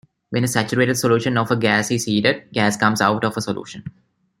[0.31, 3.83] When a saturated solution of a gas is heated, gas comes out of solution.